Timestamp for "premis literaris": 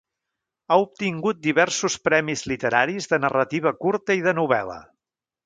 2.09-3.09